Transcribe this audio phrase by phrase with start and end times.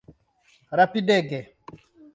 [0.77, 1.39] Rapidege!